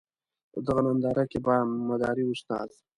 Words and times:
په 0.51 0.59
دغه 0.67 0.81
ننداره 0.87 1.23
کې 1.31 1.39
به 1.45 1.55
مداري 1.89 2.23
استاد. 2.29 2.69